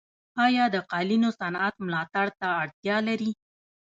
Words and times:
آیا 0.45 0.65
د 0.75 0.77
قالینو 0.91 1.29
صنعت 1.39 1.75
ملاتړ 1.87 2.27
ته 2.39 2.47
اړتیا 2.61 2.97
لري؟ 3.07 3.31